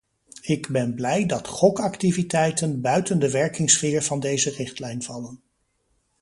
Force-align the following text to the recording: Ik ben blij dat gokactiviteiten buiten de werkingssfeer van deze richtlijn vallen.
Ik 0.41 0.67
ben 0.67 0.93
blij 0.95 1.25
dat 1.25 1.47
gokactiviteiten 1.47 2.81
buiten 2.81 3.19
de 3.19 3.31
werkingssfeer 3.31 4.03
van 4.03 4.19
deze 4.19 4.49
richtlijn 4.49 5.03
vallen. 5.03 5.41